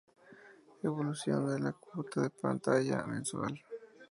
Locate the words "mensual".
3.05-3.61